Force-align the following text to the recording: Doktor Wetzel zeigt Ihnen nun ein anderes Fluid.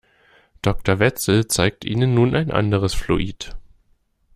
Doktor 0.63 0.97
Wetzel 0.97 1.45
zeigt 1.45 1.85
Ihnen 1.85 2.15
nun 2.15 2.35
ein 2.35 2.49
anderes 2.49 2.95
Fluid. 2.95 3.55